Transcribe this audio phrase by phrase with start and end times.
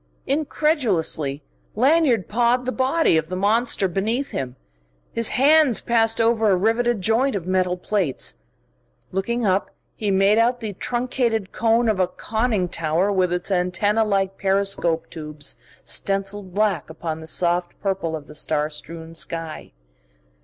[0.25, 1.43] Incredulously
[1.75, 4.55] Lanyard pawed the body of the monster beneath him.
[5.11, 8.39] His hands passed over a riveted joint of metal plates.
[9.11, 14.01] Looking up, he made out the truncated cone of a conning tower with its antennae
[14.01, 19.71] like periscope tubes stencilled black upon the soft purple of the star strewn sky.